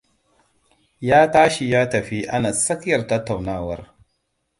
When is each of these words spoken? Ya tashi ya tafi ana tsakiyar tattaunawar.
Ya 1.01 1.27
tashi 1.31 1.71
ya 1.71 1.83
tafi 1.91 2.19
ana 2.35 2.51
tsakiyar 2.53 3.01
tattaunawar. 3.09 3.81